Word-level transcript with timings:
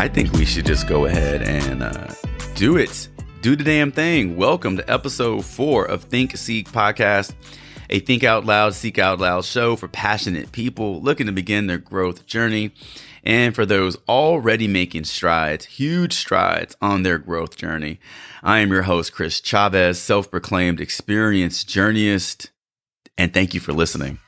I 0.00 0.08
think 0.08 0.32
we 0.32 0.46
should 0.46 0.64
just 0.64 0.88
go 0.88 1.04
ahead 1.04 1.42
and 1.42 1.82
uh, 1.82 2.06
do 2.54 2.78
it. 2.78 3.06
Do 3.42 3.54
the 3.54 3.62
damn 3.62 3.92
thing. 3.92 4.34
Welcome 4.34 4.78
to 4.78 4.90
episode 4.90 5.44
four 5.44 5.84
of 5.84 6.04
Think 6.04 6.38
Seek 6.38 6.72
Podcast, 6.72 7.34
a 7.90 7.98
think 7.98 8.24
out 8.24 8.46
loud, 8.46 8.72
seek 8.72 8.98
out 8.98 9.18
loud 9.18 9.44
show 9.44 9.76
for 9.76 9.88
passionate 9.88 10.52
people 10.52 11.02
looking 11.02 11.26
to 11.26 11.32
begin 11.32 11.66
their 11.66 11.76
growth 11.76 12.24
journey. 12.24 12.72
And 13.24 13.54
for 13.54 13.66
those 13.66 13.98
already 14.08 14.66
making 14.66 15.04
strides, 15.04 15.66
huge 15.66 16.14
strides 16.14 16.74
on 16.80 17.02
their 17.02 17.18
growth 17.18 17.58
journey. 17.58 18.00
I 18.42 18.60
am 18.60 18.70
your 18.70 18.84
host, 18.84 19.12
Chris 19.12 19.38
Chavez, 19.38 19.98
self 19.98 20.30
proclaimed 20.30 20.80
experienced 20.80 21.68
journeyist. 21.68 22.48
And 23.18 23.34
thank 23.34 23.52
you 23.52 23.60
for 23.60 23.74
listening. 23.74 24.18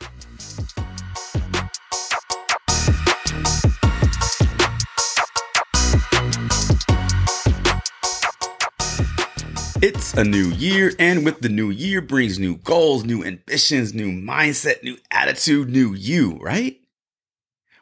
It's 9.82 10.14
a 10.14 10.22
new 10.22 10.46
year, 10.50 10.92
and 11.00 11.24
with 11.24 11.40
the 11.40 11.48
new 11.48 11.70
year 11.70 12.00
brings 12.00 12.38
new 12.38 12.56
goals, 12.58 13.02
new 13.02 13.24
ambitions, 13.24 13.92
new 13.92 14.12
mindset, 14.12 14.80
new 14.84 14.96
attitude, 15.10 15.70
new 15.70 15.92
you, 15.92 16.38
right? 16.40 16.80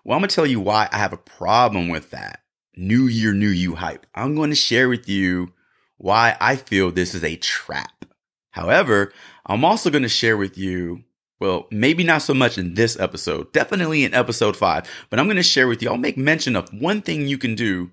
Well, 0.02 0.16
I'm 0.16 0.22
gonna 0.22 0.28
tell 0.28 0.46
you 0.46 0.60
why 0.60 0.88
I 0.90 0.96
have 0.96 1.12
a 1.12 1.18
problem 1.18 1.88
with 1.88 2.08
that. 2.12 2.40
New 2.74 3.02
year, 3.02 3.34
new 3.34 3.50
you 3.50 3.74
hype. 3.74 4.06
I'm 4.14 4.34
going 4.34 4.48
to 4.48 4.56
share 4.56 4.88
with 4.88 5.10
you 5.10 5.52
why 5.98 6.38
I 6.40 6.56
feel 6.56 6.90
this 6.90 7.14
is 7.14 7.22
a 7.22 7.36
trap. 7.36 8.06
However, 8.52 9.12
I'm 9.44 9.62
also 9.62 9.90
going 9.90 10.02
to 10.02 10.08
share 10.08 10.38
with 10.38 10.56
you, 10.56 11.04
well, 11.38 11.66
maybe 11.70 12.02
not 12.02 12.22
so 12.22 12.32
much 12.32 12.56
in 12.56 12.72
this 12.72 12.98
episode, 12.98 13.52
definitely 13.52 14.04
in 14.04 14.14
episode 14.14 14.56
five, 14.56 14.88
but 15.10 15.20
I'm 15.20 15.26
going 15.26 15.36
to 15.36 15.42
share 15.42 15.68
with 15.68 15.82
you, 15.82 15.90
I'll 15.90 15.98
make 15.98 16.16
mention 16.16 16.56
of 16.56 16.72
one 16.72 17.02
thing 17.02 17.26
you 17.26 17.36
can 17.36 17.54
do 17.54 17.90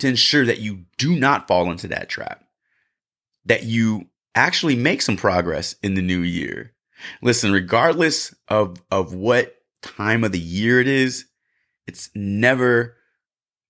to 0.00 0.08
ensure 0.08 0.44
that 0.44 0.58
you 0.58 0.84
do 0.98 1.18
not 1.18 1.48
fall 1.48 1.70
into 1.70 1.88
that 1.88 2.10
trap 2.10 2.44
that 3.44 3.64
you 3.64 4.06
actually 4.34 4.76
make 4.76 5.02
some 5.02 5.16
progress 5.16 5.74
in 5.82 5.94
the 5.94 6.02
new 6.02 6.20
year. 6.20 6.72
Listen, 7.20 7.52
regardless 7.52 8.34
of, 8.48 8.76
of 8.90 9.14
what 9.14 9.56
time 9.82 10.24
of 10.24 10.32
the 10.32 10.38
year 10.38 10.80
it 10.80 10.86
is, 10.86 11.26
it's 11.86 12.10
never 12.14 12.96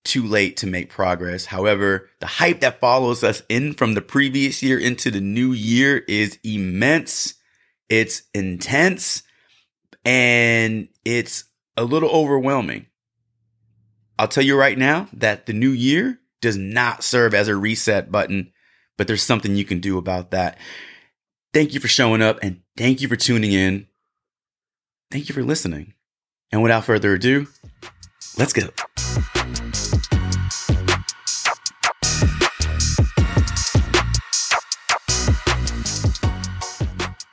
too 0.05 0.25
late 0.25 0.57
to 0.59 0.67
make 0.67 0.91
progress. 0.91 1.47
However, 1.47 2.11
the 2.21 2.27
hype 2.27 2.61
that 2.61 2.81
follows 2.81 3.23
us 3.23 3.43
in 3.49 3.73
from 3.75 3.95
the 3.95 4.03
previous 4.03 4.63
year 4.63 4.79
into 4.79 5.11
the 5.11 5.21
new 5.21 5.53
year 5.53 5.99
is 6.09 6.39
immense. 6.45 7.35
It's 7.89 8.23
intense 8.35 9.23
and 10.05 10.89
it's 11.05 11.45
a 11.77 11.85
little 11.85 12.11
overwhelming. 12.11 12.87
I'll 14.19 14.29
tell 14.29 14.45
you 14.45 14.59
right 14.59 14.77
now 14.77 15.09
that 15.15 15.47
the 15.47 15.53
new 15.53 15.71
year 15.71 16.19
does 16.41 16.57
not 16.57 17.05
serve 17.05 17.35
as 17.35 17.49
a 17.49 17.57
reset 17.57 18.11
button 18.11 18.52
but 18.97 19.07
there's 19.07 19.23
something 19.23 19.57
you 19.57 19.65
can 19.65 19.81
do 19.81 19.99
about 19.99 20.31
that. 20.31 20.59
Thank 21.53 21.75
you 21.75 21.81
for 21.81 21.89
showing 21.89 22.23
up 22.23 22.39
and 22.43 22.61
thank 22.77 23.01
you 23.01 23.09
for 23.09 23.17
tuning 23.17 23.53
in. 23.53 23.87
Thank 25.11 25.29
you 25.29 25.35
for 25.35 25.43
listening. 25.43 25.95
And 26.51 26.63
without 26.63 26.85
further 26.85 27.15
ado, 27.15 27.47
let's 28.39 28.53
go. 28.53 28.69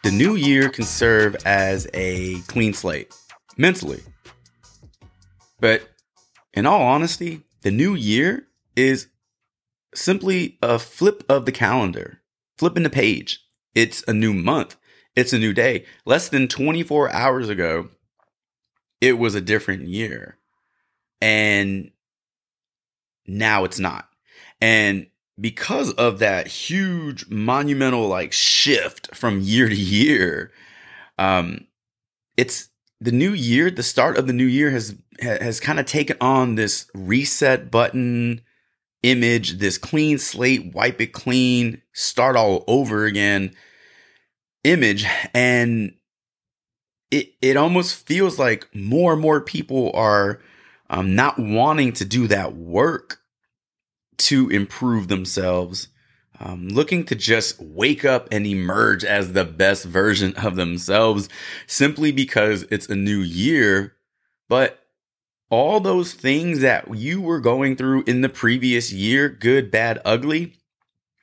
The 0.04 0.12
new 0.12 0.36
year 0.36 0.70
can 0.70 0.86
serve 0.86 1.36
as 1.46 1.88
a 1.94 2.42
clean 2.42 2.74
slate 2.74 3.14
mentally. 3.58 4.02
But 5.60 5.88
in 6.54 6.66
all 6.66 6.82
honesty, 6.82 7.42
the 7.62 7.72
new 7.72 7.94
year 7.94 8.48
is 8.76 9.08
simply 9.94 10.58
a 10.62 10.80
flip 10.80 11.24
of 11.30 11.46
the 11.46 11.52
calendar, 11.52 12.22
flipping 12.58 12.84
the 12.84 12.90
page. 12.90 13.40
It's 13.76 14.04
a 14.08 14.14
new 14.14 14.34
month. 14.34 14.76
It's 15.16 15.34
a 15.34 15.40
new 15.40 15.54
day. 15.54 15.86
Less 16.06 16.30
than 16.30 16.48
24 16.48 17.12
hours 17.12 17.50
ago, 17.50 17.90
it 19.02 19.18
was 19.18 19.36
a 19.36 19.42
different 19.42 19.88
year. 19.88 20.38
And 21.22 21.92
now 23.26 23.64
it's 23.64 23.80
not. 23.80 24.08
And 24.62 25.08
because 25.40 25.94
of 25.94 26.20
that 26.20 26.48
huge 26.48 27.30
monumental 27.30 28.08
like 28.08 28.34
shift 28.34 29.16
from 29.16 29.42
year 29.42 29.70
to 29.70 29.76
year, 29.76 30.52
um, 31.18 31.68
it's 32.38 32.70
the 33.02 33.12
new 33.12 33.32
year, 33.32 33.72
the 33.72 33.84
start 33.84 34.18
of 34.18 34.28
the 34.28 34.34
new 34.34 34.46
year 34.46 34.72
has 34.72 34.96
has 35.22 35.60
kind 35.60 35.80
of 35.80 35.86
taken 35.86 36.18
on 36.22 36.56
this 36.56 36.90
reset 36.94 37.70
button, 37.70 38.42
image, 39.04 39.60
this 39.60 39.78
clean 39.78 40.18
slate, 40.18 40.74
wipe 40.74 41.00
it 41.02 41.14
clean, 41.14 41.82
start 41.94 42.36
all 42.36 42.64
over 42.68 43.06
again 43.06 43.56
image. 44.64 45.06
And 45.34 45.94
it, 47.12 47.34
it 47.42 47.58
almost 47.58 48.06
feels 48.06 48.38
like 48.38 48.74
more 48.74 49.14
and 49.14 49.22
more 49.22 49.42
people 49.42 49.92
are 49.94 50.40
um, 50.90 51.16
not 51.16 51.40
wanting 51.40 51.94
to 51.94 52.06
do 52.06 52.28
that 52.28 52.56
work 52.56 53.20
to 54.18 54.50
improve 54.50 55.08
themselves, 55.08 55.88
um, 56.40 56.68
looking 56.68 57.06
to 57.06 57.16
just 57.16 57.60
wake 57.62 58.04
up 58.04 58.28
and 58.32 58.46
emerge 58.46 59.04
as 59.06 59.34
the 59.34 59.46
best 59.46 59.86
version 59.86 60.34
of 60.36 60.56
themselves 60.56 61.30
simply 61.68 62.12
because 62.12 62.64
it's 62.70 62.90
a 62.90 62.96
new 62.96 63.20
year. 63.20 63.96
But 64.50 64.84
all 65.50 65.80
those 65.80 66.14
things 66.14 66.60
that 66.60 66.96
you 66.96 67.22
were 67.22 67.40
going 67.40 67.76
through 67.76 68.04
in 68.04 68.22
the 68.22 68.30
previous 68.30 68.92
year, 68.92 69.30
good, 69.30 69.72
bad, 69.72 70.00
ugly, 70.06 70.58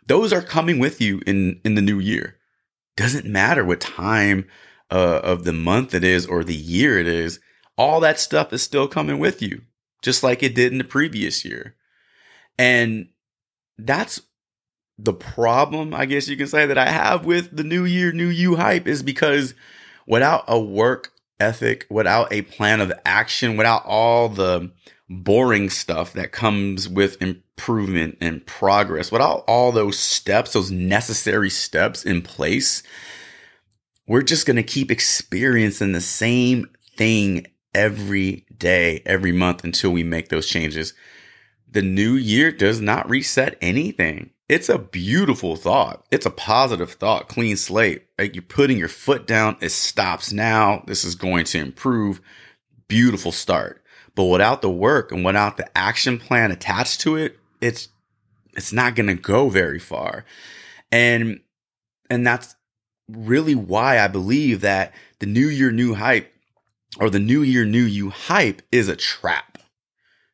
those 0.06 0.32
are 0.32 0.42
coming 0.42 0.78
with 0.78 1.00
you 1.00 1.20
in, 1.26 1.60
in 1.64 1.74
the 1.74 1.82
new 1.82 1.98
year. 1.98 2.36
Doesn't 2.96 3.26
matter 3.26 3.64
what 3.64 3.80
time 3.80 4.46
uh, 4.90 5.20
of 5.22 5.44
the 5.44 5.52
month 5.52 5.94
it 5.94 6.04
is 6.04 6.26
or 6.26 6.42
the 6.42 6.54
year 6.54 6.98
it 6.98 7.06
is. 7.06 7.40
All 7.76 8.00
that 8.00 8.18
stuff 8.18 8.52
is 8.52 8.62
still 8.62 8.88
coming 8.88 9.18
with 9.18 9.42
you, 9.42 9.62
just 10.02 10.22
like 10.22 10.42
it 10.42 10.54
did 10.54 10.72
in 10.72 10.78
the 10.78 10.84
previous 10.84 11.44
year. 11.44 11.76
And 12.58 13.08
that's 13.78 14.22
the 14.98 15.12
problem, 15.12 15.92
I 15.92 16.06
guess 16.06 16.26
you 16.26 16.36
can 16.36 16.46
say, 16.46 16.66
that 16.66 16.78
I 16.78 16.88
have 16.88 17.26
with 17.26 17.54
the 17.54 17.64
new 17.64 17.84
year, 17.84 18.12
new 18.12 18.28
you 18.28 18.56
hype 18.56 18.86
is 18.86 19.02
because 19.02 19.54
without 20.06 20.44
a 20.48 20.58
work 20.58 21.12
ethic, 21.40 21.86
without 21.90 22.32
a 22.32 22.42
plan 22.42 22.80
of 22.80 22.92
action, 23.04 23.56
without 23.56 23.84
all 23.84 24.28
the 24.28 24.70
boring 25.08 25.70
stuff 25.70 26.12
that 26.14 26.32
comes 26.32 26.88
with 26.88 27.20
improvement 27.22 28.18
and 28.20 28.44
progress, 28.46 29.12
without 29.12 29.44
all 29.46 29.72
those 29.72 29.98
steps, 29.98 30.52
those 30.52 30.70
necessary 30.70 31.50
steps 31.50 32.04
in 32.04 32.22
place, 32.22 32.82
we're 34.06 34.22
just 34.22 34.46
going 34.46 34.56
to 34.56 34.62
keep 34.62 34.90
experiencing 34.90 35.92
the 35.92 36.00
same 36.00 36.66
thing 36.96 37.46
every 37.74 38.46
day, 38.56 39.02
every 39.04 39.32
month 39.32 39.64
until 39.64 39.90
we 39.90 40.02
make 40.02 40.28
those 40.28 40.46
changes. 40.46 40.94
The 41.70 41.82
new 41.82 42.14
year 42.14 42.50
does 42.50 42.80
not 42.80 43.08
reset 43.10 43.58
anything. 43.60 44.30
It's 44.48 44.68
a 44.68 44.78
beautiful 44.78 45.56
thought. 45.56 46.06
It's 46.10 46.26
a 46.26 46.30
positive 46.30 46.92
thought, 46.92 47.28
clean 47.28 47.56
slate. 47.56 48.06
Like 48.18 48.34
you're 48.34 48.42
putting 48.42 48.78
your 48.78 48.88
foot 48.88 49.26
down. 49.26 49.56
It 49.60 49.70
stops 49.70 50.32
now. 50.32 50.84
This 50.86 51.04
is 51.04 51.16
going 51.16 51.46
to 51.46 51.58
improve. 51.58 52.20
Beautiful 52.86 53.32
start. 53.32 53.82
But 54.14 54.24
without 54.24 54.62
the 54.62 54.70
work 54.70 55.10
and 55.10 55.24
without 55.24 55.56
the 55.56 55.76
action 55.76 56.18
plan 56.18 56.52
attached 56.52 57.00
to 57.02 57.16
it, 57.16 57.38
it's, 57.60 57.88
it's 58.54 58.72
not 58.72 58.94
going 58.94 59.08
to 59.08 59.14
go 59.14 59.48
very 59.48 59.80
far. 59.80 60.24
And, 60.92 61.40
and 62.08 62.24
that's 62.24 62.54
really 63.08 63.56
why 63.56 63.98
I 63.98 64.06
believe 64.06 64.60
that 64.60 64.94
the 65.18 65.26
new 65.26 65.48
year, 65.48 65.72
new 65.72 65.94
hype 65.94 66.32
or 67.00 67.10
the 67.10 67.18
new 67.18 67.42
year, 67.42 67.64
new 67.64 67.82
you 67.82 68.10
hype 68.10 68.62
is 68.70 68.88
a 68.88 68.96
trap 68.96 69.58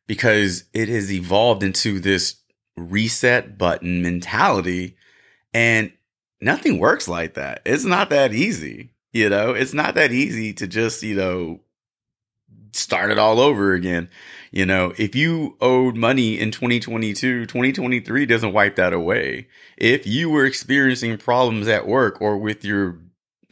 because 0.05 0.65
it 0.71 0.87
has 0.87 1.11
evolved 1.11 1.63
into 1.63 1.99
this 1.99 2.42
reset 2.77 3.57
button 3.57 4.01
mentality. 4.01 4.95
And 5.53 5.91
nothing 6.41 6.79
works 6.79 7.07
like 7.07 7.35
that. 7.35 7.61
It's 7.65 7.85
not 7.85 8.09
that 8.09 8.33
easy. 8.33 8.91
You 9.11 9.29
know, 9.29 9.51
it's 9.51 9.73
not 9.73 9.95
that 9.95 10.11
easy 10.11 10.53
to 10.53 10.67
just, 10.67 11.03
you 11.03 11.15
know, 11.15 11.61
start 12.71 13.11
it 13.11 13.19
all 13.19 13.39
over 13.39 13.73
again. 13.73 14.09
You 14.51 14.65
know, 14.65 14.93
if 14.97 15.15
you 15.15 15.55
owed 15.61 15.95
money 15.95 16.39
in 16.39 16.51
2022, 16.51 17.45
2023 17.45 18.25
doesn't 18.25 18.53
wipe 18.53 18.75
that 18.75 18.93
away. 18.93 19.47
If 19.77 20.05
you 20.05 20.29
were 20.29 20.45
experiencing 20.45 21.17
problems 21.17 21.67
at 21.67 21.87
work 21.87 22.21
or 22.21 22.37
with 22.37 22.65
your 22.65 22.99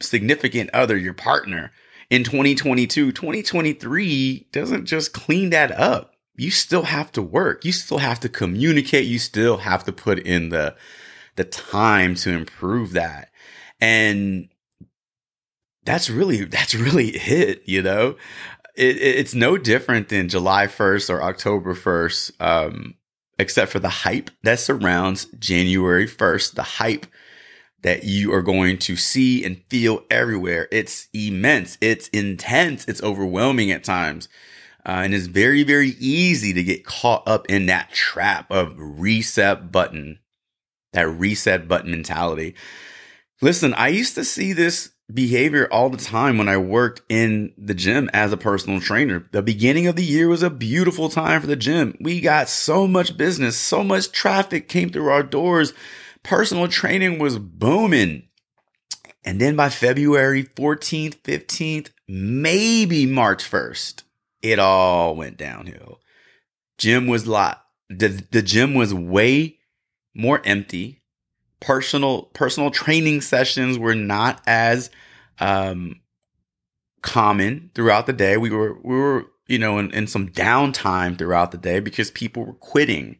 significant 0.00 0.70
other, 0.70 0.96
your 0.96 1.14
partner 1.14 1.72
in 2.10 2.24
2022, 2.24 3.12
2023 3.12 4.48
doesn't 4.52 4.86
just 4.86 5.12
clean 5.12 5.50
that 5.50 5.72
up 5.72 6.11
you 6.42 6.50
still 6.50 6.82
have 6.82 7.12
to 7.12 7.22
work. 7.22 7.64
You 7.64 7.72
still 7.72 7.98
have 7.98 8.18
to 8.20 8.28
communicate. 8.28 9.06
You 9.06 9.18
still 9.20 9.58
have 9.58 9.84
to 9.84 9.92
put 9.92 10.18
in 10.18 10.48
the, 10.48 10.74
the 11.36 11.44
time 11.44 12.16
to 12.16 12.32
improve 12.32 12.92
that. 12.92 13.30
And 13.80 14.48
that's 15.84 16.10
really, 16.10 16.44
that's 16.44 16.74
really 16.74 17.08
it, 17.14 17.62
you 17.64 17.80
know? 17.80 18.16
It, 18.74 18.96
it's 18.98 19.34
no 19.34 19.56
different 19.56 20.08
than 20.08 20.28
July 20.28 20.66
1st 20.66 21.10
or 21.10 21.22
October 21.22 21.74
1st, 21.74 22.32
um, 22.40 22.94
except 23.38 23.70
for 23.70 23.78
the 23.78 23.88
hype 23.88 24.30
that 24.42 24.58
surrounds 24.58 25.26
January 25.38 26.08
1st, 26.08 26.54
the 26.54 26.62
hype 26.62 27.06
that 27.82 28.04
you 28.04 28.32
are 28.32 28.42
going 28.42 28.78
to 28.78 28.96
see 28.96 29.44
and 29.44 29.62
feel 29.68 30.04
everywhere. 30.10 30.68
It's 30.72 31.08
immense. 31.12 31.78
It's 31.80 32.08
intense. 32.08 32.84
It's 32.86 33.02
overwhelming 33.02 33.70
at 33.70 33.84
times. 33.84 34.28
Uh, 34.84 35.02
and 35.04 35.14
it's 35.14 35.26
very, 35.26 35.62
very 35.62 35.90
easy 35.98 36.52
to 36.52 36.62
get 36.62 36.84
caught 36.84 37.22
up 37.26 37.46
in 37.48 37.66
that 37.66 37.90
trap 37.92 38.50
of 38.50 38.74
reset 38.76 39.70
button, 39.70 40.18
that 40.92 41.08
reset 41.08 41.68
button 41.68 41.90
mentality. 41.90 42.54
Listen, 43.40 43.74
I 43.74 43.88
used 43.88 44.14
to 44.16 44.24
see 44.24 44.52
this 44.52 44.92
behavior 45.12 45.68
all 45.70 45.90
the 45.90 45.98
time 45.98 46.38
when 46.38 46.48
I 46.48 46.56
worked 46.56 47.02
in 47.08 47.52
the 47.56 47.74
gym 47.74 48.08
as 48.12 48.32
a 48.32 48.36
personal 48.36 48.80
trainer. 48.80 49.28
The 49.32 49.42
beginning 49.42 49.86
of 49.86 49.96
the 49.96 50.04
year 50.04 50.28
was 50.28 50.42
a 50.42 50.50
beautiful 50.50 51.08
time 51.08 51.40
for 51.40 51.46
the 51.46 51.56
gym. 51.56 51.96
We 52.00 52.20
got 52.20 52.48
so 52.48 52.86
much 52.88 53.16
business, 53.16 53.56
so 53.56 53.84
much 53.84 54.12
traffic 54.12 54.68
came 54.68 54.90
through 54.90 55.08
our 55.08 55.22
doors. 55.22 55.74
Personal 56.22 56.68
training 56.68 57.18
was 57.18 57.38
booming. 57.38 58.28
And 59.24 59.40
then 59.40 59.54
by 59.54 59.68
February 59.68 60.44
14th, 60.44 61.18
15th, 61.22 61.90
maybe 62.08 63.06
March 63.06 63.48
1st, 63.48 64.01
it 64.42 64.58
all 64.58 65.14
went 65.16 65.36
downhill. 65.36 66.00
Gym 66.78 67.06
was 67.06 67.26
lot. 67.26 67.64
The, 67.88 68.08
the 68.30 68.42
gym 68.42 68.74
was 68.74 68.92
way 68.92 69.58
more 70.14 70.42
empty. 70.44 71.02
Personal 71.60 72.22
personal 72.34 72.70
training 72.70 73.20
sessions 73.20 73.78
were 73.78 73.94
not 73.94 74.42
as 74.46 74.90
um, 75.38 76.00
common 77.02 77.70
throughout 77.74 78.06
the 78.06 78.12
day. 78.12 78.36
We 78.36 78.50
were 78.50 78.78
we 78.82 78.96
were 78.96 79.26
you 79.46 79.58
know 79.58 79.78
in, 79.78 79.92
in 79.92 80.08
some 80.08 80.28
downtime 80.28 81.16
throughout 81.16 81.52
the 81.52 81.58
day 81.58 81.78
because 81.78 82.10
people 82.10 82.44
were 82.44 82.54
quitting 82.54 83.18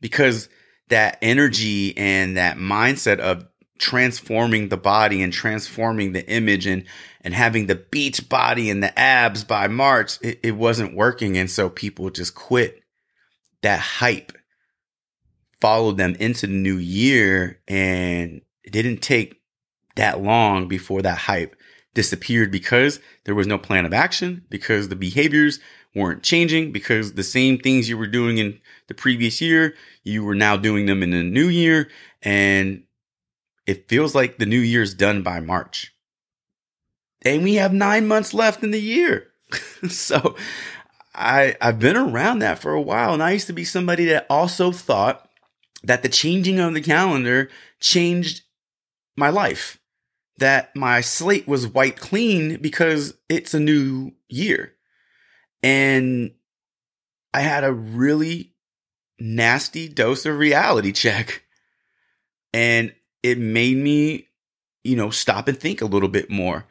because 0.00 0.48
that 0.88 1.16
energy 1.22 1.96
and 1.96 2.36
that 2.36 2.56
mindset 2.56 3.18
of 3.20 3.46
transforming 3.82 4.68
the 4.68 4.76
body 4.76 5.20
and 5.22 5.32
transforming 5.32 6.12
the 6.12 6.24
image 6.30 6.66
and 6.66 6.84
and 7.20 7.34
having 7.34 7.66
the 7.66 7.74
beach 7.74 8.28
body 8.28 8.70
and 8.70 8.80
the 8.80 8.96
abs 8.96 9.42
by 9.42 9.66
March, 9.66 10.18
it, 10.22 10.38
it 10.44 10.52
wasn't 10.52 10.94
working. 10.94 11.36
And 11.36 11.50
so 11.50 11.68
people 11.68 12.08
just 12.10 12.34
quit. 12.34 12.80
That 13.62 13.80
hype 13.80 14.32
followed 15.60 15.96
them 15.96 16.14
into 16.20 16.46
the 16.46 16.52
new 16.52 16.76
year 16.76 17.60
and 17.66 18.42
it 18.62 18.72
didn't 18.72 18.98
take 18.98 19.40
that 19.96 20.22
long 20.22 20.68
before 20.68 21.02
that 21.02 21.18
hype 21.18 21.56
disappeared 21.92 22.52
because 22.52 23.00
there 23.24 23.34
was 23.34 23.48
no 23.48 23.58
plan 23.58 23.84
of 23.84 23.92
action, 23.92 24.44
because 24.48 24.88
the 24.88 24.96
behaviors 24.96 25.58
weren't 25.94 26.22
changing, 26.22 26.72
because 26.72 27.14
the 27.14 27.22
same 27.22 27.58
things 27.58 27.88
you 27.88 27.98
were 27.98 28.06
doing 28.06 28.38
in 28.38 28.60
the 28.86 28.94
previous 28.94 29.40
year, 29.40 29.74
you 30.02 30.24
were 30.24 30.34
now 30.34 30.56
doing 30.56 30.86
them 30.86 31.02
in 31.02 31.10
the 31.10 31.22
new 31.22 31.48
year. 31.48 31.88
And 32.22 32.84
it 33.66 33.88
feels 33.88 34.14
like 34.14 34.38
the 34.38 34.46
new 34.46 34.58
year's 34.58 34.94
done 34.94 35.22
by 35.22 35.40
March. 35.40 35.94
And 37.24 37.42
we 37.42 37.54
have 37.54 37.72
nine 37.72 38.06
months 38.06 38.34
left 38.34 38.62
in 38.62 38.72
the 38.72 38.80
year. 38.80 39.28
so 39.88 40.34
I, 41.14 41.56
I've 41.60 41.78
been 41.78 41.96
around 41.96 42.40
that 42.40 42.58
for 42.58 42.72
a 42.72 42.80
while. 42.80 43.14
And 43.14 43.22
I 43.22 43.32
used 43.32 43.46
to 43.46 43.52
be 43.52 43.64
somebody 43.64 44.06
that 44.06 44.26
also 44.28 44.72
thought 44.72 45.28
that 45.84 46.02
the 46.02 46.08
changing 46.08 46.58
of 46.58 46.74
the 46.74 46.80
calendar 46.80 47.48
changed 47.80 48.42
my 49.16 49.28
life 49.28 49.78
that 50.38 50.74
my 50.74 51.00
slate 51.00 51.46
was 51.46 51.68
wiped 51.68 52.00
clean 52.00 52.60
because 52.60 53.14
it's 53.28 53.54
a 53.54 53.60
new 53.60 54.12
year. 54.28 54.74
And 55.62 56.32
I 57.32 57.40
had 57.40 57.64
a 57.64 57.72
really 57.72 58.54
nasty 59.20 59.88
dose 59.88 60.26
of 60.26 60.36
reality 60.36 60.90
check. 60.92 61.44
And 62.52 62.92
it 63.22 63.38
made 63.38 63.76
me, 63.76 64.28
you 64.84 64.96
know, 64.96 65.10
stop 65.10 65.48
and 65.48 65.58
think 65.58 65.80
a 65.80 65.86
little 65.86 66.08
bit 66.08 66.30
more. 66.30 66.66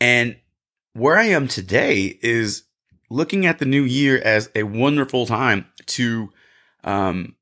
And 0.00 0.36
where 0.92 1.18
I 1.18 1.24
am 1.24 1.48
today 1.48 2.18
is 2.22 2.64
looking 3.10 3.46
at 3.46 3.58
the 3.58 3.64
new 3.64 3.82
year 3.82 4.20
as 4.22 4.50
a 4.54 4.62
wonderful 4.62 5.26
time 5.26 5.66
to 5.86 6.30
um, 6.84 7.36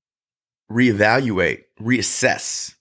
reevaluate, 0.70 1.64
reassess, 1.80 2.74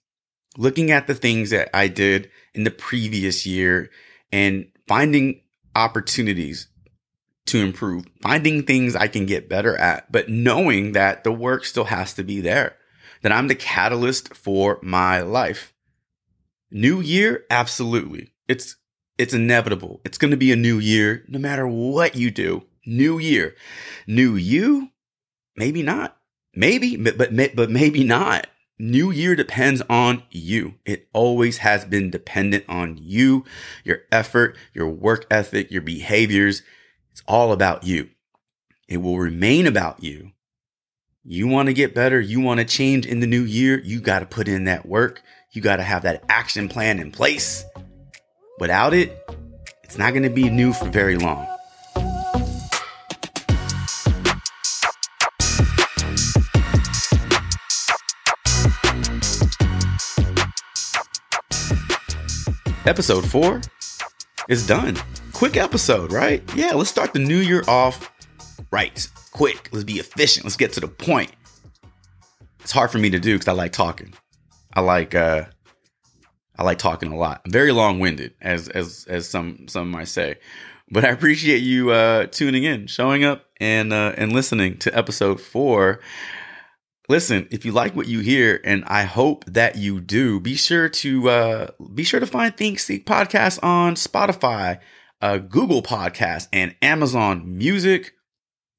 looking 0.57 0.91
at 0.91 1.07
the 1.07 1.15
things 1.15 1.49
that 1.49 1.69
I 1.75 1.87
did 1.87 2.29
in 2.53 2.63
the 2.63 2.71
previous 2.71 3.45
year 3.45 3.89
and 4.31 4.67
finding 4.87 5.41
opportunities 5.75 6.67
to 7.47 7.59
improve, 7.59 8.05
finding 8.21 8.63
things 8.63 8.95
I 8.95 9.07
can 9.07 9.25
get 9.25 9.49
better 9.49 9.77
at, 9.77 10.11
but 10.11 10.29
knowing 10.29 10.93
that 10.93 11.23
the 11.23 11.31
work 11.31 11.65
still 11.65 11.83
has 11.85 12.13
to 12.15 12.23
be 12.23 12.41
there, 12.41 12.75
that 13.25 13.31
I'm 13.31 13.47
the 13.47 13.55
catalyst 13.55 14.35
for 14.35 14.77
my 14.83 15.19
life. 15.19 15.73
New 16.69 17.01
year, 17.01 17.43
absolutely. 17.49 18.29
It's 18.47 18.75
it's 19.17 19.33
inevitable. 19.33 19.99
It's 20.05 20.19
going 20.19 20.29
to 20.29 20.37
be 20.37 20.51
a 20.51 20.55
new 20.55 20.77
year 20.77 21.23
no 21.27 21.39
matter 21.39 21.67
what 21.67 22.15
you 22.15 22.29
do. 22.29 22.67
New 22.85 23.17
year. 23.17 23.55
New 24.05 24.35
you? 24.35 24.91
Maybe 25.57 25.81
not. 25.81 26.17
Maybe, 26.53 26.97
but 26.97 27.17
but, 27.17 27.55
but 27.55 27.71
maybe 27.71 28.03
not. 28.03 28.45
New 28.77 29.09
year 29.09 29.35
depends 29.35 29.81
on 29.89 30.21
you. 30.29 30.75
It 30.85 31.07
always 31.11 31.57
has 31.57 31.83
been 31.83 32.11
dependent 32.11 32.65
on 32.69 32.95
you, 33.01 33.43
your 33.83 34.01
effort, 34.11 34.55
your 34.71 34.87
work 34.87 35.25
ethic, 35.31 35.71
your 35.71 35.81
behaviors. 35.81 36.61
It's 37.09 37.23
all 37.27 37.51
about 37.51 37.85
you. 37.85 38.09
It 38.87 38.97
will 38.97 39.17
remain 39.17 39.65
about 39.65 40.03
you. 40.03 40.33
You 41.27 41.47
want 41.47 41.69
to 41.69 41.73
get 41.73 41.95
better. 41.95 42.21
You 42.21 42.39
want 42.39 42.59
to 42.59 42.65
change 42.65 43.07
in 43.07 43.19
the 43.19 43.25
new 43.25 43.41
year. 43.41 43.81
You 43.83 43.99
got 43.99 44.19
to 44.19 44.27
put 44.27 44.47
in 44.47 44.65
that 44.65 44.85
work. 44.85 45.23
You 45.53 45.59
got 45.59 45.77
to 45.77 45.83
have 45.83 46.03
that 46.03 46.23
action 46.29 46.69
plan 46.69 46.99
in 46.99 47.11
place. 47.11 47.65
Without 48.59 48.93
it, 48.93 49.27
it's 49.83 49.97
not 49.97 50.11
going 50.11 50.21
to 50.21 50.29
be 50.29 50.51
new 50.51 50.71
for 50.71 50.87
very 50.87 51.17
long. 51.17 51.47
episode 62.85 63.27
four 63.27 63.61
is 64.47 64.67
done. 64.67 64.95
Quick 65.33 65.57
episode, 65.57 66.11
right? 66.11 66.43
Yeah, 66.55 66.75
let's 66.75 66.91
start 66.91 67.13
the 67.13 67.19
new 67.19 67.39
year 67.39 67.63
off 67.67 68.11
right. 68.69 69.07
Quick. 69.35 69.67
Let's 69.73 69.83
be 69.83 69.99
efficient. 69.99 70.45
Let's 70.45 70.55
get 70.55 70.71
to 70.73 70.79
the 70.79 70.87
point. 70.87 71.31
It's 72.61 72.71
hard 72.71 72.89
for 72.89 72.99
me 72.99 73.09
to 73.09 73.19
do 73.19 73.33
because 73.33 73.49
I 73.49 73.51
like 73.51 73.73
talking. 73.73 74.13
I 74.73 74.79
like 74.79 75.13
uh 75.13 75.43
I 76.57 76.63
like 76.63 76.77
talking 76.77 77.11
a 77.11 77.17
lot. 77.17 77.41
I'm 77.43 77.51
very 77.51 77.73
long 77.73 77.99
winded, 77.99 78.33
as 78.41 78.69
as 78.69 79.05
as 79.09 79.29
some 79.29 79.67
some 79.67 79.91
might 79.91 80.07
say. 80.07 80.35
But 80.89 81.03
I 81.03 81.09
appreciate 81.09 81.57
you 81.57 81.91
uh 81.91 82.27
tuning 82.27 82.63
in, 82.63 82.87
showing 82.87 83.25
up 83.25 83.47
and 83.59 83.91
uh 83.91 84.13
and 84.17 84.31
listening 84.31 84.77
to 84.77 84.97
episode 84.97 85.41
four 85.41 85.99
listen, 87.09 87.45
if 87.51 87.65
you 87.65 87.73
like 87.73 87.93
what 87.93 88.07
you 88.07 88.21
hear, 88.21 88.61
and 88.63 88.85
I 88.85 89.03
hope 89.03 89.43
that 89.45 89.75
you 89.75 89.99
do, 89.99 90.39
be 90.39 90.55
sure 90.55 90.87
to 90.89 91.29
uh, 91.29 91.67
be 91.93 92.05
sure 92.05 92.21
to 92.21 92.25
find 92.25 92.55
Think 92.55 92.79
Seek 92.79 93.05
podcast 93.05 93.61
on 93.61 93.95
Spotify, 93.95 94.79
uh, 95.21 95.39
Google 95.39 95.83
Podcast, 95.83 96.47
and 96.53 96.73
Amazon 96.81 97.57
Music. 97.57 98.13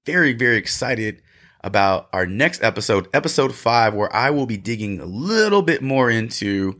Very 0.06 0.32
very 0.32 0.56
excited 0.56 1.20
about 1.62 2.08
our 2.12 2.26
next 2.26 2.62
episode, 2.62 3.08
episode 3.12 3.52
five, 3.52 3.92
where 3.92 4.14
I 4.14 4.30
will 4.30 4.46
be 4.46 4.56
digging 4.56 5.00
a 5.00 5.04
little 5.04 5.62
bit 5.62 5.82
more 5.82 6.08
into 6.08 6.78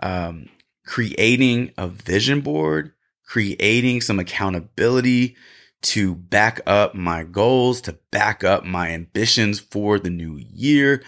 um, 0.00 0.50
creating 0.84 1.72
a 1.78 1.88
vision 1.88 2.42
board, 2.42 2.92
creating 3.24 4.02
some 4.02 4.18
accountability 4.18 5.36
to 5.82 6.14
back 6.14 6.60
up 6.66 6.94
my 6.94 7.24
goals, 7.24 7.80
to 7.82 7.98
back 8.10 8.44
up 8.44 8.62
my 8.64 8.90
ambitions 8.90 9.58
for 9.58 9.98
the 9.98 10.10
new 10.10 10.36
year. 10.36 11.02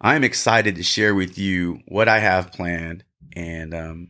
I'm 0.00 0.24
excited 0.24 0.76
to 0.76 0.82
share 0.82 1.14
with 1.14 1.36
you 1.36 1.80
what 1.88 2.08
I 2.08 2.20
have 2.20 2.52
planned 2.52 3.04
and 3.36 3.74
um, 3.74 4.08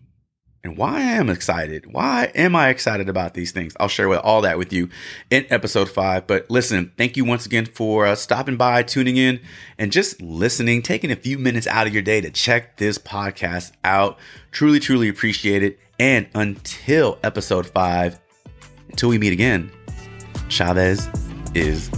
and 0.64 0.76
why 0.76 0.98
I 0.98 1.02
am 1.02 1.28
excited. 1.28 1.92
Why 1.92 2.30
am 2.34 2.54
I 2.54 2.68
excited 2.68 3.08
about 3.08 3.34
these 3.34 3.50
things? 3.50 3.74
I'll 3.80 3.88
share 3.88 4.08
with 4.08 4.20
all 4.20 4.42
that 4.42 4.58
with 4.58 4.72
you 4.72 4.88
in 5.30 5.44
episode 5.50 5.90
five. 5.90 6.26
But 6.26 6.48
listen, 6.50 6.92
thank 6.96 7.16
you 7.16 7.24
once 7.24 7.46
again 7.46 7.66
for 7.66 8.06
uh, 8.06 8.14
stopping 8.14 8.56
by, 8.56 8.82
tuning 8.82 9.16
in, 9.16 9.40
and 9.78 9.90
just 9.90 10.22
listening, 10.22 10.82
taking 10.82 11.10
a 11.10 11.16
few 11.16 11.38
minutes 11.38 11.66
out 11.66 11.86
of 11.86 11.92
your 11.92 12.02
day 12.02 12.20
to 12.20 12.30
check 12.30 12.76
this 12.76 12.96
podcast 12.96 13.72
out. 13.82 14.18
Truly, 14.52 14.78
truly 14.78 15.08
appreciate 15.08 15.62
it. 15.62 15.78
And 15.98 16.28
until 16.34 17.18
episode 17.22 17.66
five, 17.66 18.20
until 18.88 19.08
we 19.08 19.18
meet 19.18 19.32
again. 19.32 19.70
Chavez 20.48 21.08
is 21.54 21.90